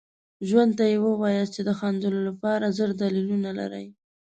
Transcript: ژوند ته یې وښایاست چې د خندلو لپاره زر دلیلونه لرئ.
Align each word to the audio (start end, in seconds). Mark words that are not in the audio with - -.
ژوند 0.47 0.71
ته 0.77 0.83
یې 0.91 0.97
وښایاست 1.03 1.53
چې 1.55 1.61
د 1.65 1.69
خندلو 1.79 2.19
لپاره 2.29 2.73
زر 2.77 2.89
دلیلونه 3.01 3.49
لرئ. 3.59 3.85